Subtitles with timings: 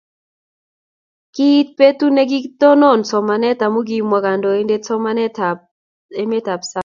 [1.35, 5.61] kiit betu ne kikitonon somanet amu kimwa kandoindetab somanet eng'
[6.21, 6.45] emet.